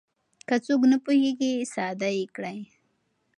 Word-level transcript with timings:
که 0.47 0.55
څوک 0.65 0.81
نه 0.91 0.97
پوهېږي 1.03 1.51
ساده 1.73 2.09
يې 2.17 2.25
کړئ. 2.35 2.59